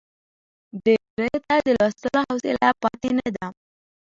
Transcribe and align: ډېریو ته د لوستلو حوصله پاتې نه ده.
ډېریو 0.83 1.37
ته 1.47 1.55
د 1.65 1.67
لوستلو 1.77 2.19
حوصله 2.29 2.69
پاتې 2.81 3.09
نه 3.17 3.27
ده. 3.35 3.47